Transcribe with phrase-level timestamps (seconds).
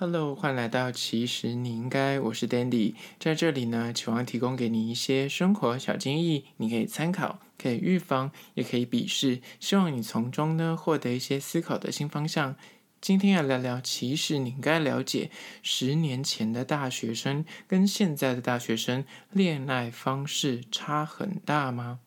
[0.00, 12.56] Hello，欢迎来到其实你应该，我是 Dandy，在这里呢，期望提供给你一些生活小建议，你可以参考，可以预防，也可以鄙视，希望你从中呢获得一些思考的新方向。
[13.02, 15.30] 今天要聊聊，其实你应该了解，
[15.62, 22.00] 十年前的大学生跟现在的大学生恋爱方式差很大吗？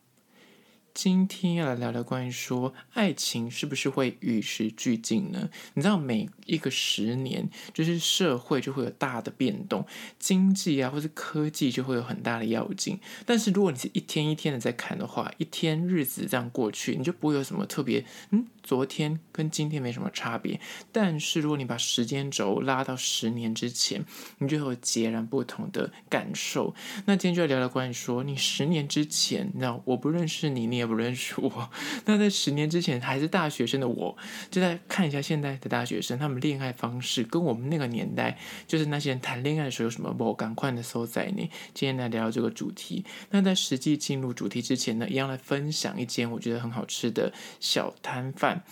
[0.94, 5.50] 今天要来聊聊关于说爱情是不是会与时俱进呢？
[5.73, 9.86] 你知道每一个十年，就是社会就会有大的变动，
[10.19, 13.00] 经济啊或是科技就会有很大的要进。
[13.25, 20.61] 但是如果你是一天一天的在看的话，一天日子这样过去，你就不会有什么特别，嗯，昨天跟今天没什么差别。
[20.93, 24.05] 但是如果你把时间轴拉到十年之前，
[24.37, 26.74] 你就会有截然不同的感受。
[27.05, 31.69] 那今天就要聊聊关于说，你十年之前，那我不认识你，你也不认识我。
[32.05, 34.16] 那在十年之前还是大学生的我，
[34.52, 41.49] 就在看一下现在的大学生，他们恋爱方式跟我们那个年代，就是那些人谈恋爱的时候有什么不赶快的所在呢？
[41.73, 43.03] 今天来聊聊这个主题。
[43.31, 48.63] 那在实际进入主题之前呢，一样来分享一间我觉得很好吃的小摊贩。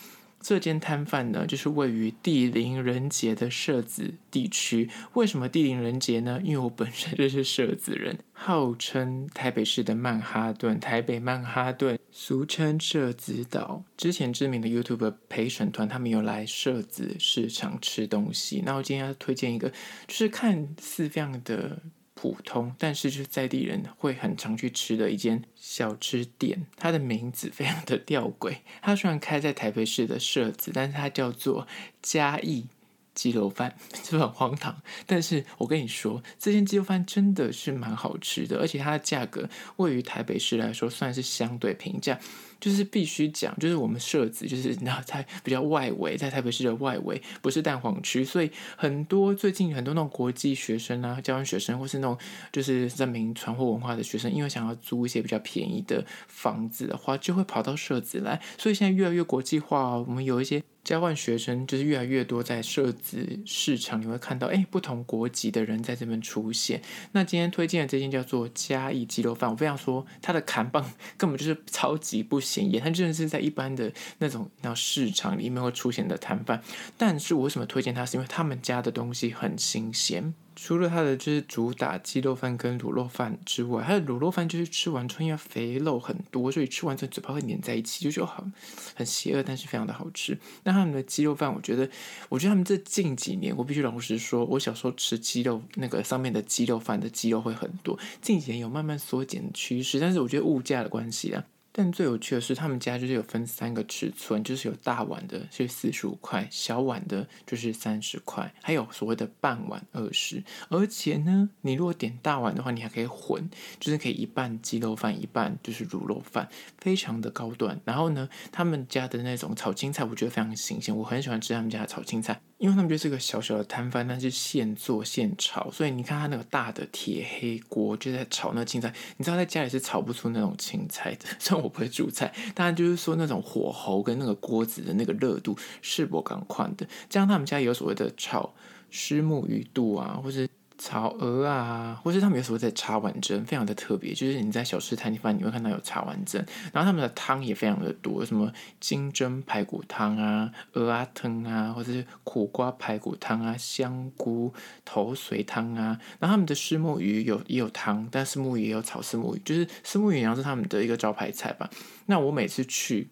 [0.42, 4.89] 这间摊贩呢，就是位于地灵人杰的社子地区。
[5.14, 6.42] 为什么地灵人杰呢？
[6.44, 13.83] 因为我本身就是社子人，号称台北市的曼哈顿，台北曼哈顿，俗称社子岛。
[13.95, 18.64] 之前知名的 YouTube 陪审团，他们有来社子市场吃东西。
[18.66, 19.70] 那我今天要推荐一个，
[20.08, 21.80] 就是看似非常的。
[22.22, 28.58] 普通，但是就是在地人会很常去吃的一间小吃店，它的名字非常的吊诡。
[28.80, 31.67] 它虽然开在台北市的社子，但是它叫做
[31.99, 32.67] 嘉义
[33.16, 34.83] 鸡肉饭， 是不是很荒唐？
[35.08, 42.19] 但是我跟你说，这间鸡肉饭真的是蛮好吃的，而且它的价格位于台北市来说算是相对平价。
[42.62, 52.17] 就是必须讲，就是我们社子，就是 你知道在比较外围，在台北市的外围，不是蛋黄区，所以很多最近很多那种国际学生啊，交换学生，或是那种
[52.54, 58.39] 就是在名传或文化的学生，因为想要租一些比较便宜的房子的话，就会跑到社子来。
[58.58, 60.64] 所以现在越来越国际化哦，我们有一些。
[60.83, 66.82] 交换学生就是越来越多，在社子市场你会看到，哎，不同国籍的人在这边出现。
[67.11, 70.83] 那今天推荐的这间叫做嘉义鸡肉饭，我非常说它的砍棒
[71.17, 76.62] 根本就是超级不显眼，它真的是在一般的那种那市场里面会出现的摊贩。
[76.98, 78.06] 但是我为什么推荐它？
[78.06, 80.34] 是因为他们家的东西很新鲜。
[80.54, 88.52] 除了它的就是主打鸡肉饭跟卤肉饭之外，它的卤肉饭就是吃完之后因为肥肉很多，所以吃完之后嘴巴会粘在一起，就就很
[88.94, 90.38] 很邪恶，但是非常的好吃。
[90.64, 91.89] 那他们的鸡肉饭，我觉得，
[92.28, 101.45] 我觉得他们这近几年，我必须老实说，我小时候吃鸡肉那个上面的鸡肉饭的鸡肉会很多，近几年有慢慢缩减趋势，但是我觉得物价的关系啊。
[101.73, 110.43] 但最有趣的是，他们家就是有分三个尺寸，就是有大碗的，是四十五块；小碗的，就是三十块；还有所谓的半碗二十。
[110.70, 113.49] 而且呢，你如果点大碗的话，你还可以混，
[113.80, 117.80] 就是可以一半鸡肉饭，一半就是卤肉饭，非常的高端。
[117.86, 122.42] 然后呢，他们家的那种炒青菜，我觉得非常新鲜，我很喜欢吃他们家的炒青菜。
[122.61, 131.25] 因为他们就是个小小的摊贩，但是现做现炒，所以你看他那个大的铁黑锅就在炒那青菜，你知道在家里是炒不出那种青菜的。
[131.39, 136.86] 虽然我不会煮菜，但就是说那种火候跟那个锅子的那个热度是不更宽的。
[137.10, 138.54] 这样他们家有所谓的炒
[138.92, 140.48] 虱目鱼肚啊，或是。
[140.83, 144.15] 炒鹅啊，或是他们有时候在茶碗蒸，非常的特别。
[144.15, 146.44] 就是你在小吃摊贩，你会看到有茶碗蒸，
[146.74, 154.51] 然后他们的汤也非常的多，什么金针排骨汤啊、鹅啊汤啊，或者是苦瓜排骨汤啊、香菇
[154.83, 156.00] 头髓汤啊。
[156.19, 161.69] 然后他们的虱目鱼有也有汤，但虱目鱼也有炒虱目鱼，就是虱目鱼好像是他们的一个招牌菜吧。
[162.07, 163.07] 那我每次去。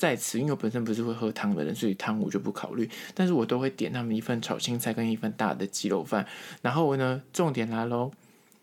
[0.00, 2.88] 在此，因为我本身不是会喝汤的人，所以汤我就不考虑。
[3.14, 6.26] 但是我都会点他们一份炒青菜跟一份大的鸡肉饭。
[6.62, 8.10] 然后呢，重点来喽，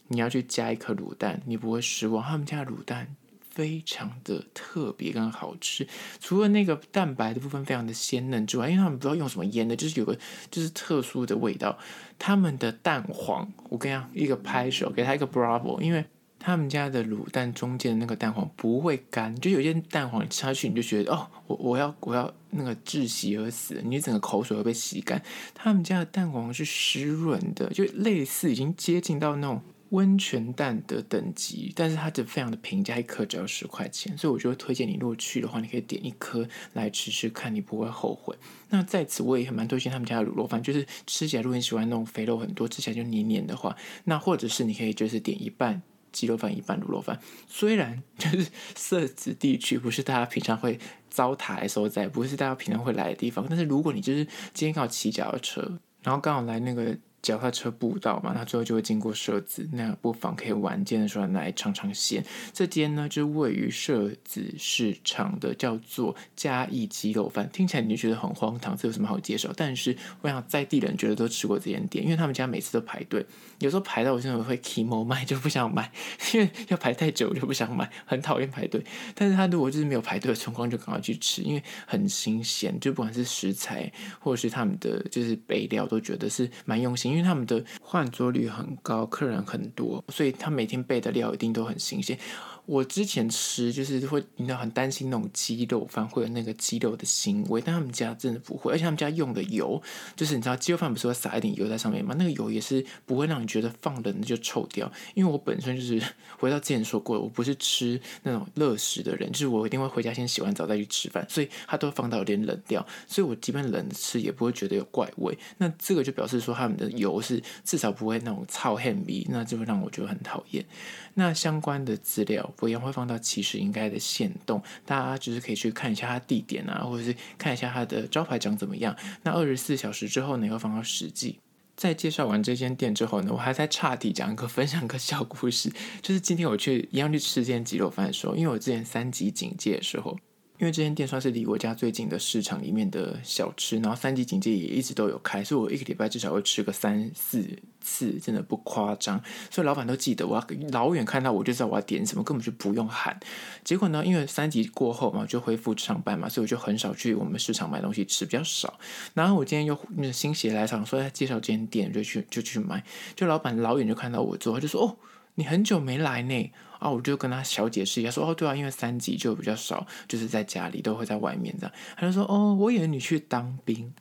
[0.08, 2.24] 你要去加一颗卤蛋，你不会失望。
[2.24, 3.16] 他们家卤蛋
[3.52, 5.88] 非常的特别跟好吃，
[6.20, 10.18] 除了那个蛋白的部分非常的鲜嫩之外，因为他们不知道用什么腌的，就是有个
[10.50, 11.78] 就是特殊的味道。
[12.18, 16.04] 他们的蛋黄，我跟你讲，一个拍手给他一个 bravo，因为。
[16.40, 25.22] 他们家的卤蛋中间的那个蛋黄不会干，就有些蛋黄你吃下去你就觉得哦，我我要我要那个窒息而死，你整个口水会被吸干。
[25.54, 38.36] 他们家的蛋黄是湿润的，就类似已经接近到那种温泉蛋的等级，但是它就非常的平价，一颗只要十块钱，所以我就会推荐你，如果去的话，你可以点一颗来吃吃看，你不会后悔。
[38.70, 45.82] 那在此我也蛮推荐他们家的卤肉饭，就是吃起来如果你喜欢那种肥肉很多，吃起来就黏黏的话，那或者是你可以就是点一半。
[46.12, 54.24] 鸡肉饭一半卤肉饭，虽然 就是设置地区不是大家平常会糟蹋的所在，不是大家平常会来的地方，但是如果你就是
[54.54, 56.98] 今天刚好骑脚踏车，然后刚好来那个。
[57.22, 62.24] 脚踏车步道嘛，那最后就会经过社子，那不妨可以晚间的时候来尝尝鲜。
[62.54, 67.50] 这间呢，就位于社子市场的，叫做嘉义鸡肉饭。
[67.52, 69.52] 听起来你就觉得很荒唐，这有什么好介绍？
[69.58, 73.26] 但是我想在地人觉得都吃过这间店，因为他们家每次都排队，
[73.60, 75.92] 有时候排到我真的会 emo 买就不想买，
[76.34, 78.82] 因为要排太久我就不想买，很讨厌排队。
[79.16, 87.07] 但是他如果就是没有排队的情况，就赶快去吃，因为很新鲜，就不管是食材或者是他们的就是备料，都觉得是蛮用心。
[87.08, 92.18] 因为他们的换桌率很高，客人很多，所以他每天备的料一定都很新鲜。
[92.68, 99.82] 我之前吃就是会，你知道很担心那种鸡肉饭会有那个鸡肉的腥味，但他们家真的不会，而且他们家用的油
[100.18, 102.14] 就是你知道鸡肉饭不是会撒一点油在上面吗？
[102.20, 104.92] 那个油也是不会让你觉得放冷就臭掉。
[105.14, 106.02] 因为我本身就是
[106.38, 115.38] 回到之前说过，我不是吃那种热食的人，就是我一定会回家先洗完澡再去吃饭，所以它都放到有点冷掉，所以我即便冷吃也不会觉得有怪味。
[115.58, 120.66] 那这个就表示说他们的油是至少不会那种臭很味，那就会让我觉得很讨厌。
[121.14, 122.54] 那相关的资料。
[122.60, 128.96] 我一样会放到其实应该的线动，大家就是可以去看一下它地点啊，或者是看一下它的招牌长怎么样。
[129.24, 131.40] 那二十四小时之后呢，又放到实际。
[131.76, 135.72] 在介绍完这间店之后呢，我还在岔题讲一个 分享个小故事，
[136.02, 140.18] 就是今天我去一样去吃这间鸡肉饭的时候，因为我之前三级警戒的时候。
[140.60, 147.46] 因为这间店算是离我家最近的市场里面的小吃，然后三级警戒也一直都有开，所以我一个礼拜至少会吃个三四
[147.80, 149.22] 次，真的不夸张。
[149.52, 153.20] 所以老板都记得，我要老远看到我就知道我要点什么，根本就不用喊。
[153.64, 158.80] 结果呢，因为三级过后嘛，就恢复上班嘛，所以我就很少去我们市场买东西吃，比较少。
[159.14, 159.78] 然后我今天又
[160.12, 162.84] 心血来潮，说要介绍这间店，就去就去买。
[163.16, 164.98] 就老板老远就看到我做，就说：“哦，
[165.38, 171.74] 你很久没来呢。”啊，我就跟他小解释一下，说哦，对啊，因为三级就比较少，就是在家里都会在外面这样。
[171.96, 173.92] 他就说哦，我以为你去当兵。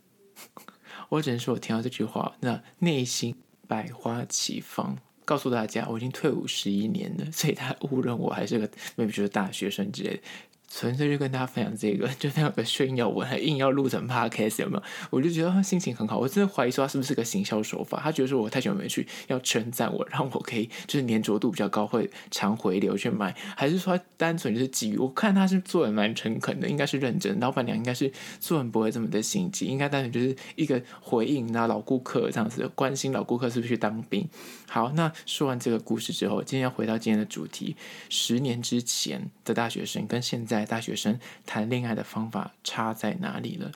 [1.08, 3.34] 我只能说，我听到这句话，那内心
[3.66, 4.94] 百花齐放。
[5.24, 10.22] 告诉大家，我已经退伍十一年了，所以他误认我还是个，妹妹，就是大学生之类的。
[10.68, 14.82] 纯粹就跟大家分享这个， 就那个炫耀文，还硬要录成 podcast 有没有？
[15.10, 18.00] 我就觉得他心情很好，我真的怀疑说他是不是个行销手法？
[18.02, 34.28] 他觉得说我太久没去，要称赞我，让我可以就是粘着度比较高，会常回流去买，还是说他单纯就是基于我看他是做的蛮诚恳的，应该是认真，老板娘应该是做人不会这么的心机，应该单纯就是一个回应那老顾客这样子，关心老顾客是不是去当兵。
[34.68, 37.76] 好，那说完这个故事之后，今天要回到今天的主题，
[38.08, 40.55] 十年之前的大学生跟现在。
[40.58, 43.72] 在大学生谈恋爱的方法差在哪里了？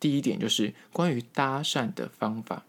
[0.00, 2.64] 第一点就是关于搭讪的方法。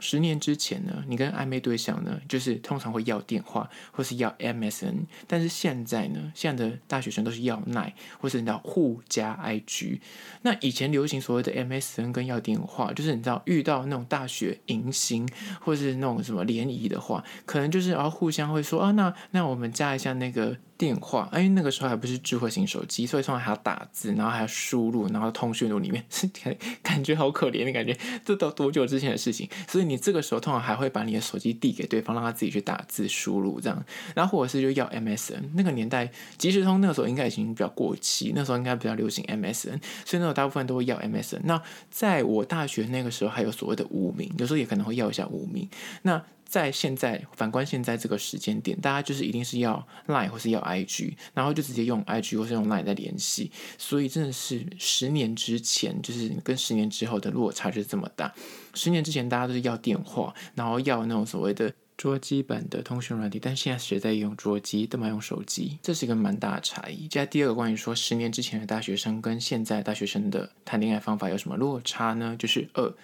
[0.00, 10.00] 十年之前呢，你跟暧昧对象呢，就是通常会要电话或是要 MSN，但是现在呢，现在的大学生都是要耐或是你知道互加 IG。
[10.42, 15.26] 那以前流行所谓的 MSN 跟要电话，就是你知道遇到那种大学迎新
[15.60, 20.58] 或是那种什么联谊的话，可能就是然后互相会说啊，那那我们加一下那个。
[20.76, 26.04] 电话，哎那个时候还不是智慧型手机，所以通常还要打字，然后还要输入，然后通讯录里面
[26.42, 29.48] 感感觉好可怜的感觉，这都多久之前的事情？
[29.68, 33.84] 所以你这个时候通常还会把你的手机递给对方，让他自己去打字输入这样，
[34.14, 35.42] 然后或者是就要 MSN。
[35.54, 41.40] 那个年代即时通那个时候应该已经比较过期，那时候应该比较流行 MSN，所以那时候大部分都会要 MSN。
[41.44, 45.68] 那在我大学那个时候还有所谓的无名，有时候也可能会要一下无名。
[46.02, 46.22] 那
[46.54, 58.32] 在现在反观现在这个时间点，大家就是一定是要 Line 或是要 IG，然后就直接用 IG 或是用 Line 在联系，所以真的是十年之前就是跟十年之后的落差就是这么大。
[58.72, 67.08] 十年之前大家都是要电话，然后要那种所谓的桌机版的通讯软体，但现在谁在用桌机，都蛮用手机，这是一个蛮大的差异。
[67.08, 72.36] 接下来第二个关于说十年之前的大学生跟现在大学生的谈恋爱方法有什么落差呢？
[72.38, 72.94] 就是二。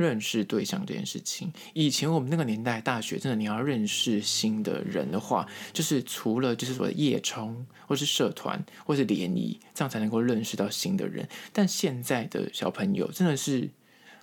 [0.00, 11.28] 认识对象这件事情，以前我们那个年代，大学真的你要认识新的人的话，就是除了就是说夜冲，或是社团，或是联谊，这样才能够认识到新的人。
[11.52, 13.68] 但现在的小朋友真的是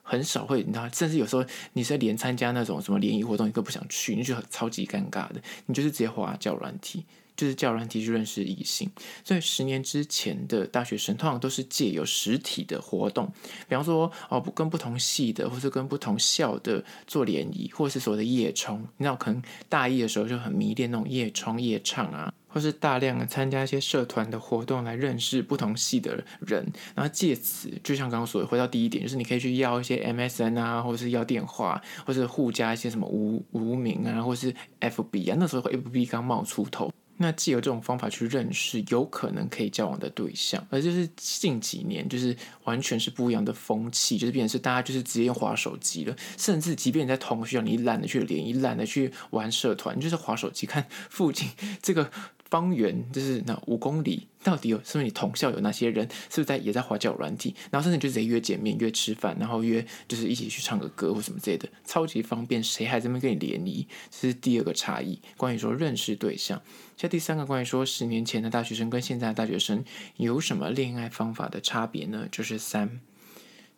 [0.01, 5.35] 很少会，你知道，甚至有时候你是连参加那种什么联谊活动，你都不想去，你就超级尴尬的，
[5.67, 7.05] 你就是直接滑交软体。
[7.37, 8.89] 就是叫人提去认识异性，
[9.23, 13.31] 所以十年之前的大学生通常都是借由实体的活动，
[13.69, 18.81] 比方说哦，跟不同系的，或是跟不同校的做联谊，或是所谓的夜冲。
[18.97, 26.65] 你知道，可能大一的时候就很迷恋那种夜冲夜唱啊，或是大量的参加一些社团的活动来认识不同系的人，
[26.95, 36.91] 然后借此就像刚刚所，回到第一点，就是你可以去要一些 MSN 啊，或是要电话，或是互加一些什么无无名啊，或是 FB 啊，那时候 FB 刚冒出头。
[37.17, 51.49] 那既有这种方法去认识有可能可以交往的对象，而就是近几年就是完全是不一样的风气，就是变成是大家就是直接用滑手机了，甚至即便你在同学校，你懒得去联谊，懒得去玩社团，就是滑手机看附近
[51.81, 52.11] 这个。
[52.49, 63.85] 方圆就是那五公里，到底有是不是你同校有那些人，是不是在也在划交友软体，然后甚至就直接约见面、约吃饭，然后约就是一起去唱个歌或什么之类的，超级方便，谁还这么跟你联谊？
[64.09, 65.19] 这是第二个差异。
[65.35, 66.61] 关于说认识对象，
[66.95, 69.83] 像第三个关于说十年前的大学生跟现在的大学生
[70.15, 72.27] 有什么恋爱方法的差别呢？
[72.31, 73.01] 就是三，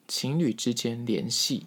[0.07, 1.65] 情侣之间联系。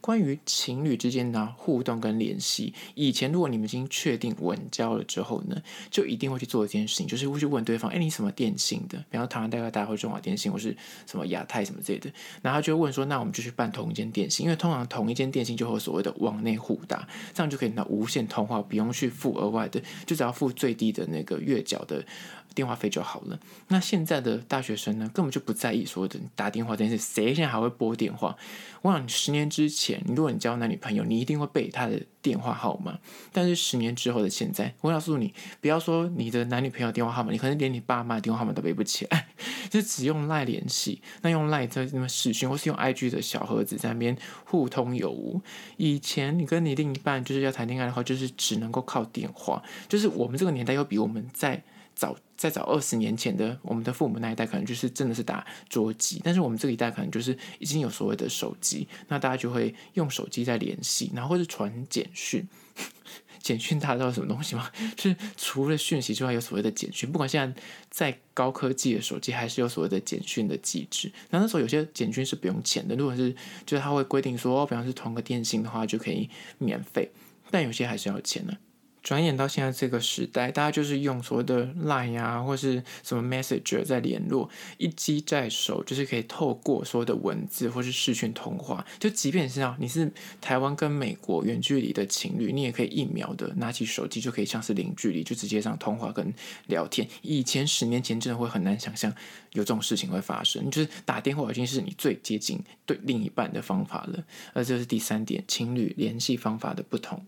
[0.00, 9.04] 关于情侣之间的互动跟联系，以前如果你们已经确定稳交了之后呢，就一定会去做一件事情，就是会去问对方：“哎，你什么电信的？
[9.10, 10.76] 比方台湾大哥大或中华电信，或是
[11.06, 12.10] 什么亚太什么之类的。”
[12.42, 22.04] 然后就问说：“那我们就去办同一间电信，因为通常同一间电信就会有所谓的网内互打，这样就可以拿无线通话，不用去付额外的，就只要付最低的那个月缴的。”
[22.52, 23.38] 电话费就好了。
[23.68, 26.98] 那现在的大学生呢，根本就不在意所谓的打电话这件事。
[26.98, 28.36] 谁现在还会拨电话？
[28.82, 32.98] 我想十年之前，如果你交男女朋友，你一定会背他的电话号码。
[33.32, 39.28] 但是十年之后的现在，我告诉你，不要说你的男女朋友电话号码，你可能连你爸妈电话号码都背不起来，
[39.70, 41.00] 就只用赖联系。
[41.22, 45.40] 那用赖在那么视讯，或是用 IG 的小盒子在那边互通有无。
[45.76, 49.62] 以前你跟你另一半就是要谈恋爱的话，就是只能够靠电话。
[49.88, 51.62] 就是我们这个年代又比我们在
[51.94, 52.16] 早。
[52.36, 62.48] 再早二十年前的我们的父母那一代，可能就是真的是打桌机，但是我们这一代可能就是已经有所谓的手机，那大家就会用手机在联系，然后或是传简讯。
[63.42, 64.70] 简讯大家知道什么东西吗？
[64.96, 67.12] 就 是除了讯息之外，有所谓的简讯。
[67.12, 71.12] 不管现在在高科技的手机，还是有所谓的简讯的机制。
[71.28, 73.30] 那那时候有些简讯是不用钱的，如果是
[73.66, 77.10] 就是他会规定说，比方是同个电信的话就可以免费，
[77.50, 78.56] 但有些还是要钱的。
[79.02, 96.32] 转眼到现在这个时代，大家就是用所谓的 Line 啊，或是什么 Messenger 在联络，一机在手，就是可以透过所有的文字或是视讯通话，就即便是啊，你是台湾跟美国远距离的情侣，你也可以一秒的拿起手机就可以像是零距离，就直接上通话跟
[96.66, 97.08] 聊天。
[97.22, 99.10] 以前十年前真的会很难想象
[99.52, 104.22] 有这种事情会发生，就是打电话已经是你最接近对另一半的方法了。
[104.52, 107.24] 而这是第三点，情侣联系方法的不同。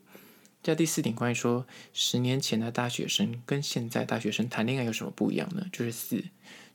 [0.63, 5.67] 在第四点，关于说十年前的大学生跟现在大学生谈恋爱有什么不一样呢？
[5.73, 6.25] 就是四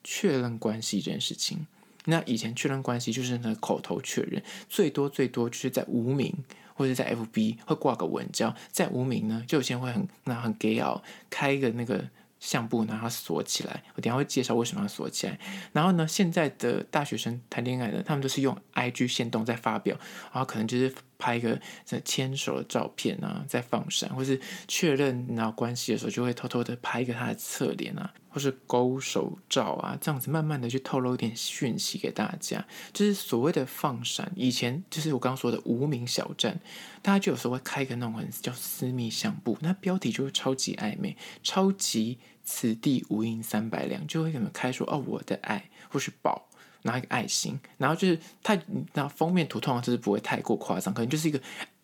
[0.03, 1.65] 确认关系这件事情。
[2.06, 6.34] 那以前确认关系就是那口头确认，最多最多就是在无名
[6.74, 12.10] 或者在 FB 会挂个文章，在无名呢，就有些人会很那很 gay 哦，开一个那个。
[12.39, 13.84] 相簿，然后锁起来。
[13.96, 15.39] 我等下会介绍为什么要锁起来。
[15.74, 19.98] 然后呢，现在的大学生谈恋爱的，他们都是用 IG 限动在发表，
[20.32, 34.31] 然后可能就是拍一个在牵手的照片啊，在放闪，或是确认然后关系的时候，就会偷偷的拍一个他的侧脸啊，或是勾手照啊，这样子慢慢的去透露一点讯息给大家，就是所谓的放闪。
[34.36, 36.59] 以前就是我刚刚说的无名小站，
[37.01, 42.19] 大家就有时候会开个那种很叫私密相簿，那标题就会超级暧昧，超级。
[42.50, 46.47] 此地无银三百两，就会给你们开说哦，我的爱或是宝，
[46.84, 48.60] 拿一个爱心，然后就是太
[48.93, 51.41] 那封面图通常就是不会太过夸张，可能就是一个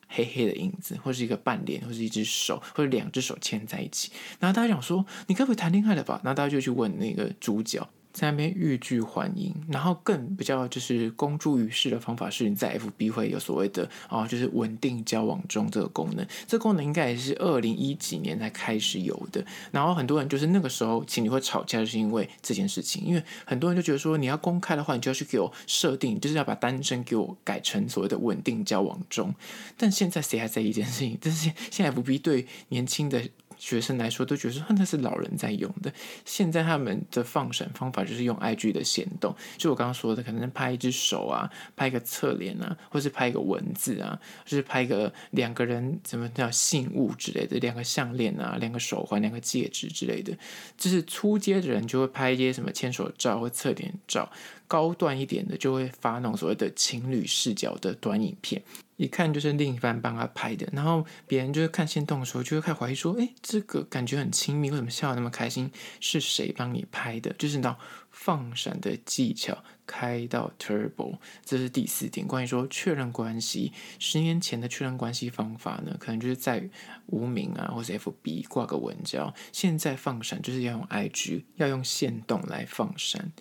[0.07, 6.21] 黑黑的影子，或是一个半脸，或是一只手，或者两只手牵在一起，然后大家想说你该不会谈恋爱了吧？
[6.23, 7.87] 然后大家就去问那个主角。
[8.13, 16.25] 在那边欲拒还迎，然后更比较就是公诸于世的方法是，你在 FB 会有所谓的哦，就是稳定交往中这个功能。
[16.47, 19.43] 这个功能应该也是二零一几年才开始有的。
[19.71, 23.03] 然后很多人就是那个时候情侣会吵架，就是因为这件事情。
[23.03, 29.33] 因为很多人就觉得说，你要公开的话，你就要去给我设定，就是要把单身给我改成所谓的稳定交往中。
[29.75, 31.17] 但现在谁还在意这件事情？
[31.19, 33.23] 但是现在 FB 对年轻的。
[33.63, 35.89] 学生来说都觉得那是老人在用的。
[36.25, 50.37] 现在他们的放闪方法就是用 IG 的行动，就我刚刚说的，可能拍一只手啊，拍一个侧脸啊，或是拍一个文字啊，就是拍一个两个人怎么叫信物之类的，两个项链啊，两个手环，两个戒指之类的。
[50.77, 54.29] 就是初阶的人就会拍一些什么牵手照或侧脸照，
[54.67, 58.61] 高段一点的就会发那种所谓的情侣视角的短影片。
[58.97, 65.71] 一看就是另一半帮他拍的，然后别人就是看线动的时候，就会开始怀疑说：“哎，这个感觉很亲密，为什么笑得那么开心？
[65.99, 67.75] 是谁帮你拍的？”就是那
[68.11, 72.27] 放闪的技巧开到 turbo，这是第四点。
[72.27, 76.69] 关于说确认关系，十年前的确认关系方法呢，可能就是在
[77.07, 79.33] 无名啊，或者 FB 挂个文交。
[79.51, 83.31] 现在放闪就是要用 IG，要用线动来放闪。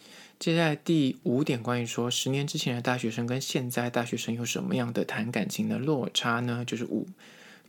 [0.42, 6.64] 接下来第五点，关于说十年之前的大学生跟现在大学生有什么样的谈感情的落差呢？
[6.64, 7.06] 就是五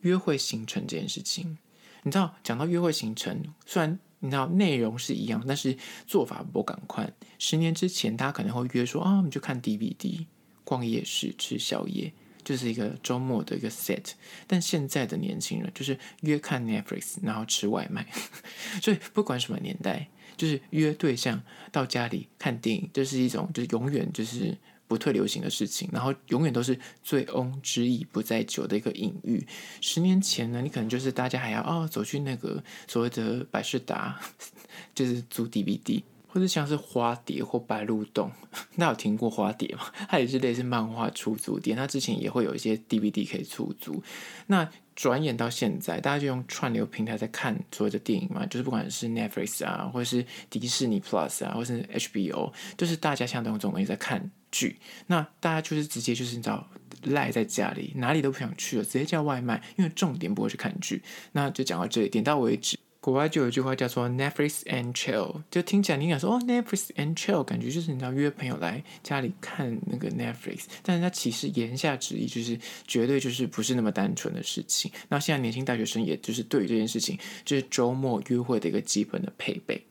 [0.02, 1.60] 约会行程这件事情。
[2.02, 5.78] 你知道，讲到约会行程，虽然你知道内容是一样，但是
[6.08, 7.08] 做法不赶快。
[7.38, 10.26] 十年之前，大家可能会约说啊，我们就看 DVD、
[10.64, 12.12] 逛夜市、吃宵夜，
[12.44, 14.14] 就是一个周末的一个 set。
[14.48, 18.08] 但现在的年轻人就是约看 Netflix，然后吃外卖。
[18.82, 24.58] 所以不管什么年代，就是约对象到家里看电影，这是一种就是永远就是。
[24.86, 29.44] 不退流行的事情，然后永远都是醉翁之意不在酒的一个隐喻。
[29.82, 34.20] 十年前呢，你可能就是大家还要哦走去那个所谓的百事达，
[34.94, 38.32] 就是租 DVD，或者像是花蝶或白鹿洞，
[38.76, 39.86] 那有听过花蝶吗？
[40.10, 44.04] 它也是类似漫画出租店，它之前也会有一些 DVD 可以出租。
[44.46, 54.32] 那转眼到现在，大家就用串流平台在看所有的电影嘛，就是不管是 Netflix 啊，或者是迪士尼 Plus 啊，或者是 HBO，就是大家像这种东西在看。
[54.56, 56.70] 剧，那大家就是直接就是你知道
[57.06, 61.02] 赖在家里，哪里都不想去了，直接叫外卖，因为重点不会去看剧。
[61.32, 62.78] 那就讲到这里，点到为止。
[63.04, 72.58] 国外就有一句话叫做 Netflix and chill，就听起来你想说哦 Netflix and chill，感觉就是你要约朋友来家里看那个 Netflix，但是它其实言下之意就是
[72.88, 74.90] 绝对就是不是那么单纯的事情。
[75.10, 79.84] 那现在年轻大学生也就是对于这件事情，就是周末约会的一个基本的配备。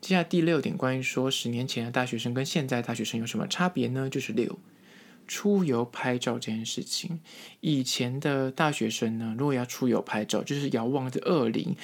[0.00, 4.08] 接下来第六点，关于说十年前的大学生跟现在大学生有什么差别呢？
[4.08, 4.58] 就是六，
[5.28, 7.20] 出游拍照这件事情。
[7.60, 11.76] 以前的大学生呢，如果要出游拍照，就是遥望着二零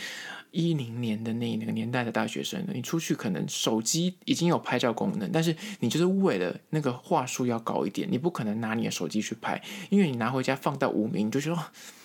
[0.52, 11.58] 一零年的那那个年代的大学生，你出去可能手机已经有拍照功能，但是你就是为了那个话术要高一点，你不可能拿你的手机去拍，因为你拿回家放到无名，你就说。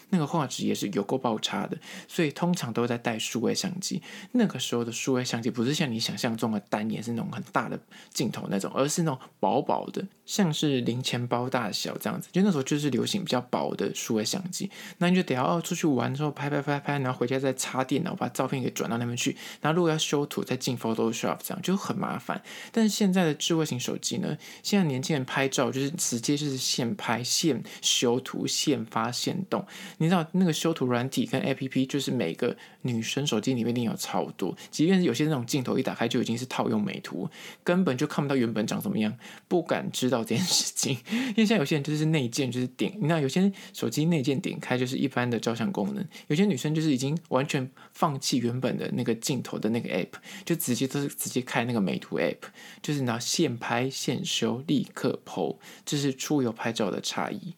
[0.09, 4.01] 那个画质也是有够爆差的，所以通常都在带数位相机。
[4.31, 7.79] 那个时候的数位相机不是像你想象中的单眼是那种很大的
[8.13, 12.29] 镜头那种，而是那种薄薄的，像是零钱包大小这样子。
[12.31, 19.35] 就那时候就是流行比较薄的数位相机，那你就得要哦出去玩之后拍拍拍拍，然后回家再插电脑把照片给转到那边去。
[19.61, 22.41] 然后如果要修图再进 Photoshop 这样就很麻烦。
[22.71, 29.65] 但是现在的智慧型手机呢，现在年轻人拍照就是直接就是现拍现修图现发现动。
[29.97, 37.29] 你知道那个修图软体跟 APP，就是每个女生手机里面一定有超多，即便是有些那种镜头一打开就已经是套用美图，
[37.63, 39.17] 根本就看不到原本长什么样，
[39.47, 40.97] 不敢知道这件事情。
[41.29, 50.13] 因为像有些人就是内建就是点，你知道有些手机内建点开就是一般的照相功能，有些女生就是已经完全放弃原本的那个镜头的那个 APP，
[50.45, 52.35] 就直接都是直接开那个美图 APP，
[52.81, 57.55] 就是拿现拍现修立刻剖这是出游拍照的差异。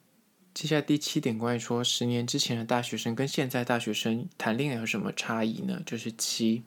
[0.60, 5.82] 接下来第七点，关于说十年之前的大学生跟现在大学生谈恋爱有什么差异呢？
[5.86, 6.62] 就是七，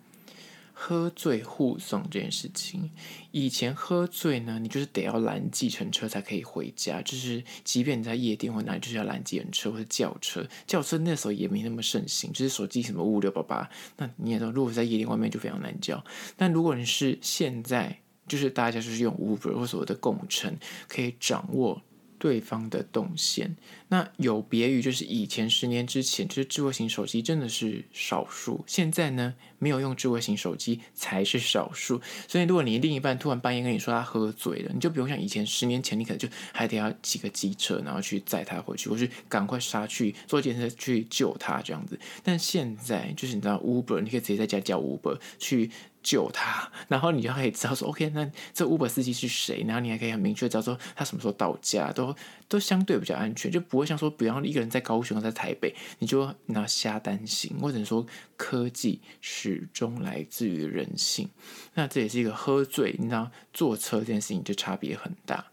[0.73, 2.91] 喝醉护送这件事情。
[3.33, 10.43] 以前喝醉呢，你就是得要拦计程车才可以回家，就是即便你在夜店或哪里，就是要拦计程车或者轿车。
[10.67, 16.03] 轿车那时候也没那么盛行，就是手机什么五五六八八，那你也知道，如果在夜店外面就非常难叫。
[16.35, 20.57] 但如果你是现在，就是大家就是用 Uber 或所谓的共乘，
[20.89, 21.83] 可以掌握。
[22.23, 23.57] 对方的动线，
[23.89, 28.63] 那有别于就是以前十年之前，就是智慧型手机真的是少数。
[28.65, 32.01] 现在呢，没有用智慧型手机才是少数。
[32.27, 41.97] 所以，如果你另一半突然半夜跟你说他喝醉了，你就不用像以前十年前，你可能就还得要骑个机车，然后去载他回去，或是赶快杀去坐电车去救他这样子。
[42.25, 45.71] 但现在就是你知道 Uber，你可以直接在家叫 Uber 去。
[46.03, 49.65] 救他，然后你就可以知道说，OK，那这 Uber 司机是谁？
[49.69, 52.13] 然后你还可以很明确知道说他什么时候到家，都
[52.49, 58.05] 都相对比较安全，就不会像说，比方一个人在高雄，在台北，你就拿瞎担心，或者说
[58.37, 61.29] 科技是始终来自于人性。
[61.75, 65.47] 那这也是一个喝醉，你知道坐车这件事情就差别很大。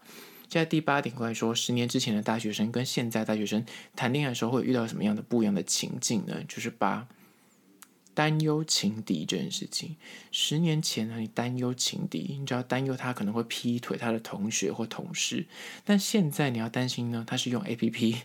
[0.48, 6.42] 现在第八点关于说，十年之前的大学生跟现在大学生谈恋爱的时候会遇到什么样的不一样的情境呢？
[6.48, 7.06] 就是八。
[8.12, 9.96] 担忧情敌这件事情，
[10.32, 15.46] 十年前呢，你担忧情敌，你只要担忧他可能会劈腿他的同学或同事，
[15.84, 18.16] 但现在你要担心呢，他是用 APP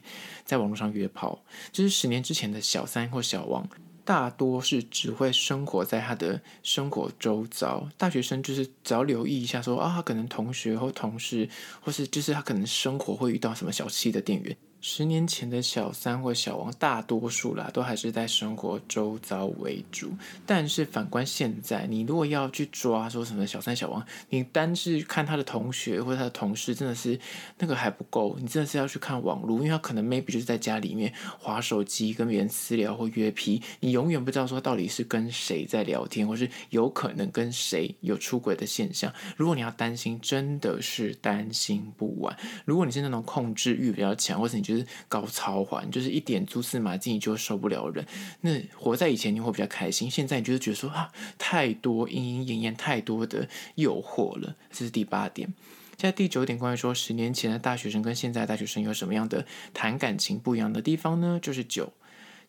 [0.44, 1.46] 在网络上约炮。
[1.72, 3.70] 就是十年之前的小三或小王，
[4.06, 7.89] 大多是只会生活在他的生活周遭。
[7.98, 11.50] 大学生就是只要留意一下说，啊，他可能同学或同事，
[11.82, 14.56] 或是就是他可能生活会遇到什么小气的店员。
[14.88, 20.12] 十年前的小三或小王，大多数啦都还是在生活周遭为主。
[20.45, 27.19] 但是反观现在，你如果要去抓说什么小三小王，你单是看他的同学或者他的同事，真的是
[27.58, 28.38] 那个还不够。
[28.39, 39.12] 你真的是要去看网络，因为他可能 maybe 就是在家里面划手机，跟别人私聊或约批，你永远不知道说到底是跟谁在聊天，或是有可能跟谁有出轨的现象。
[39.36, 42.38] 如果你要担心，真的是担心不完。
[42.65, 44.75] 如果你是那种控制欲比较强，或者你觉
[45.08, 48.04] 高超环，就是一点蛛丝马迹你就受不了人。
[48.42, 54.56] 那活在以前你会比较开心，现在你就是觉得说啊，太多莺莺燕燕，太多的诱惑了。
[54.72, 55.54] 这是第八点。
[55.98, 61.40] 现在第九点，关于说十年前的大学生跟现在的大学生有什么样的谈感情不一样的地方呢？
[61.42, 61.94] 就是九。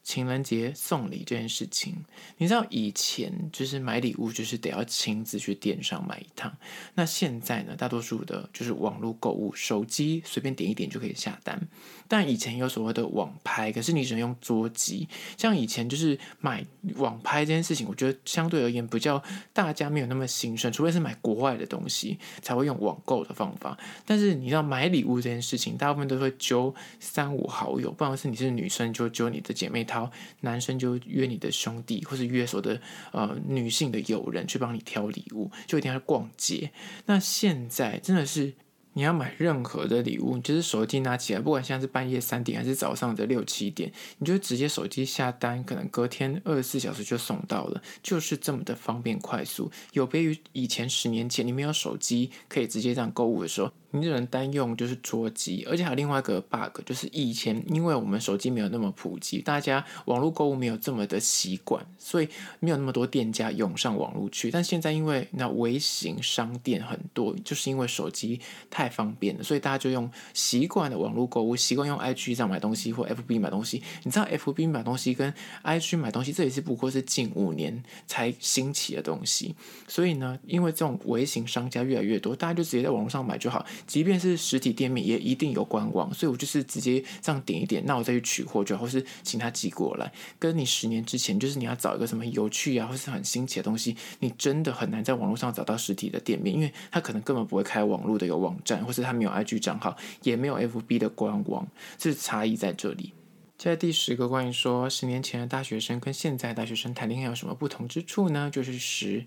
[0.03, 2.05] 情人节送礼这件事情，
[2.37, 6.57] 你知道以前就是买礼物就是得要亲自去店上买一趟，
[6.95, 11.61] 那现在呢，大多数的就是网络购物，手机随便点一点就可以下单。
[12.09, 15.09] 但以前有所谓的网拍，可是你只能用桌机。
[15.37, 16.65] 像以前就是买
[16.97, 23.77] 网拍这件事情，我觉得相对而言比较大家没有那么兴盛，除非是买国外的东西才会用网购的方法。
[24.05, 30.11] 但是你知道买礼物这件事情，大部分都会揪三五好友，不然是你是女生就揪你的姐妹淘。
[30.41, 32.81] 男生就约你的兄弟，或是约所的
[33.13, 36.71] 呃女性的友人去帮你挑礼物，就一定要逛街。
[37.07, 38.53] 那现在真的是。
[38.97, 49.71] 你要买任何的礼物，你就是手机拿起来，不管现在是半夜三点还是早上的六七点，你就直接手机下单，可能隔天二十四小时就送到了，就是这么的方便快速。
[49.93, 62.29] 有别于以前十年前，你没有手机可以直接这样购物的时候，你只能单用就是桌机，而且还有另外一个 bug，就是以前因为我们手机没有那么普及，大家网络购物没有这么的习惯，所以
[62.61, 64.51] 没有那么多店家涌上网络去。
[64.51, 73.83] 但现在因为那微型商店很多，就是因为手机太方便了，所以大家就用习惯的网络购物，习惯用 IG 这样买东西或 FB 买东西。
[74.03, 75.33] 你知道 FB 买东西跟
[75.65, 79.55] IG 买东西，这也是不过是近五年才兴起的东西。
[79.89, 83.65] 所以呢，因为这种微型商家越来越多，大家就直接在网络上买就好。
[83.87, 86.13] 即便是实体店面，也一定有官网。
[86.15, 90.11] 所以我就是直接这样点一点，那我再去取货就好，或是请他寄过来。
[90.39, 98.77] 跟你十年之前，就是你要找一个什么有趣啊，或是很新奇的东西，你真的很难在网络上找到实体的店面，因为他可能根本不会开网络的一个网站。
[98.87, 101.67] 或是他没有 IG 账号，也没有 FB 的官网，
[101.99, 103.13] 这是差异在这里。
[103.59, 108.49] 接下第十个，关于说十年前的大学生跟现在大学生谈恋爱有什么不同之处呢？
[108.53, 109.25] 就是十。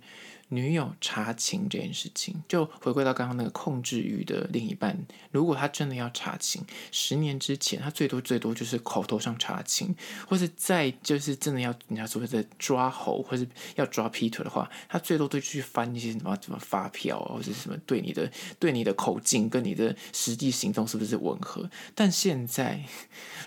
[0.51, 4.97] 女友查情这件事情，就回归到刚刚那个控制欲的另一半。
[5.29, 9.95] 如果他真的要查情，十年之前他最多最多就是口头上查情，
[10.27, 21.69] 或是再就是真的要人家所谓的抓猴，或是要抓劈腿的话，他最多都去翻一些什么什么发票，或者什么对你的对你的口径跟你的实际行动是不是吻合。
[21.93, 22.83] 但现在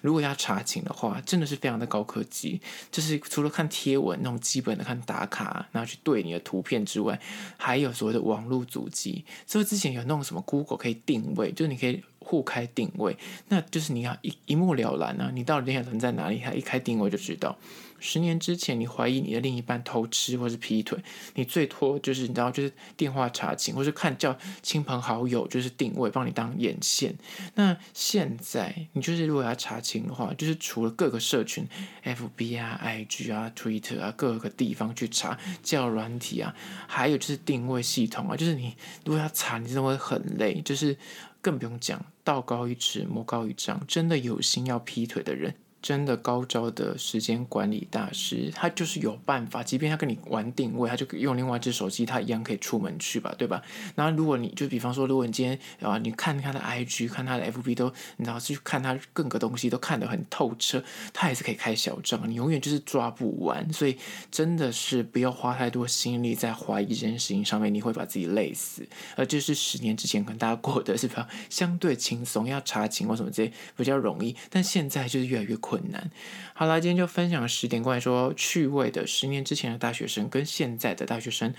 [0.02, 2.60] 如果要查情的话，真的是非常的高科技，
[2.92, 6.86] 就是除了看贴文那种基本的看打卡，然后去对你的图片。
[6.92, 7.18] 之外，
[7.56, 13.16] 还有所谓的网络主机，是不是之前有弄什么 Google 可以定位，就是你可以互开定位，
[13.48, 17.56] 那就是你要一一目了然啊，你到底人在哪里，他一开定位就知道。
[18.02, 20.98] 十年之前，你怀疑你的另一半偷吃或是劈腿，
[21.36, 27.16] 你最多就是你知道，就是电话查情，或是看叫亲朋好友，就是定位帮你当眼线。
[27.54, 31.64] 那现在你就是如果要查情的话，就是除了各个社群
[32.04, 36.52] ，FB 啊、IG 啊、Twitter 啊，各个地方去查叫软体啊，
[36.88, 40.98] 还有就是定位系统啊，就是你如果要查，你真的会很累，就是
[41.40, 45.54] 更不用讲道高一尺，魔高一丈，真的有心要劈腿的人。
[45.82, 53.60] 真的高招的时间管理大师，他就是有办法，即便他跟你玩定位，他就用另外一只手机，他一样可以出门去吧，对吧？
[53.96, 63.72] 然后如果你就比方说，如果你今天啊，你看他的 IG，看他的 FB 都，你知道去看他各个东西都看得很透彻，他也是可以开小账，你永远就是抓不完。
[63.72, 63.96] 所以
[64.30, 68.86] 真的是不要花太多心力在怀疑这件事情上面，你会把自己累死。
[69.16, 76.10] 而这是十年之前可能大家过得是比较相对轻松，要查情况什么这些比较容易，但现在就是越来越困困难。
[76.52, 81.54] 好啦，今天就分享十点关于说趣味的十年之前的大学生跟现在的大学生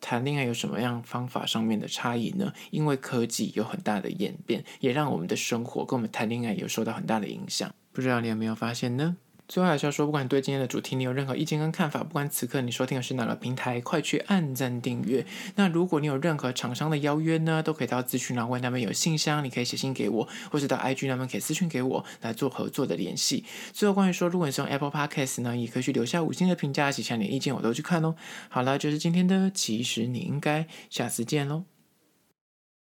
[0.00, 2.54] 谈恋爱有什么样方法上面的差异呢？
[2.70, 7.70] 因为科技有很大的演变，也让我们的生活跟我们谈恋爱有受到很大的影响。
[7.92, 9.16] 不知道你有没有发现呢？
[9.48, 15.24] 最后还是要说，不管对今天的主题你有任何意见跟看法，不管此刻你收听的是哪个平台，快去按赞订阅。
[15.56, 23.44] 那如果你有任何厂商的邀约呢，都可以到资讯栏问那边有信箱，你可以写信给我，或者到 IG 那边可以私讯给我来做合作的联系。
[23.72, 28.14] 最后关于说，如果你是用 Apple Podcast 呢，也可以去留下五星的评价，写下你的意见，我都去看哦。
[28.50, 31.77] 好了，就是今天的，其实你应该下次见喽。